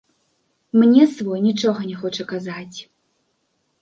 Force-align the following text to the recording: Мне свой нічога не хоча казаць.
Мне 0.83 1.03
свой 1.17 1.39
нічога 1.49 1.81
не 1.93 1.97
хоча 2.03 2.23
казаць. 2.35 2.77